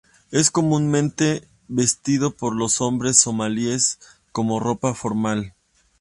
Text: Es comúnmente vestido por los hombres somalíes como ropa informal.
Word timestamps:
Es 0.31 0.49
comúnmente 0.49 1.47
vestido 1.67 2.31
por 2.31 2.55
los 2.55 2.81
hombres 2.81 3.19
somalíes 3.19 3.99
como 4.31 4.59
ropa 4.59 4.89
informal. 4.89 5.53